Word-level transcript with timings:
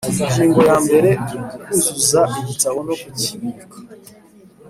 Ingingo 0.25 0.59
ya 0.69 0.77
mbere 0.85 1.09
Kuzuza 1.65 2.21
igitabo 2.39 2.77
no 2.87 2.95
kukibika 3.01 3.77